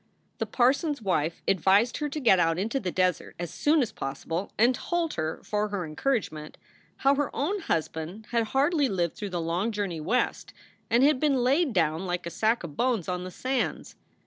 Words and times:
The 0.39 0.47
parson 0.47 0.89
s 0.93 0.99
wife 1.03 1.43
advised 1.47 1.97
her 1.97 2.09
to 2.09 2.19
get 2.19 2.39
out 2.39 2.57
into 2.57 2.79
the 2.79 2.89
desert 2.89 3.35
as 3.37 3.53
soon 3.53 3.83
as 3.83 3.91
possible, 3.91 4.51
and 4.57 4.73
told 4.73 5.13
her, 5.13 5.39
for 5.43 5.67
her 5.67 5.85
encourage 5.85 6.31
ment, 6.31 6.57
how 6.97 7.13
her 7.13 7.29
own 7.35 7.59
husband 7.59 8.25
had 8.31 8.45
hardly 8.45 8.89
lived 8.89 9.15
through 9.15 9.29
the 9.29 9.39
long 9.39 9.71
journey 9.71 10.01
West 10.01 10.53
and 10.89 11.03
had 11.03 11.19
been 11.19 11.43
laid 11.43 11.71
down 11.71 12.07
like 12.07 12.25
a 12.25 12.31
sack 12.31 12.63
of 12.63 12.75
bones 12.75 13.07
on 13.07 13.25
the 13.25 13.29
sands. 13.29 13.93